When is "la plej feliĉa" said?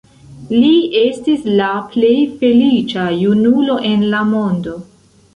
1.59-3.03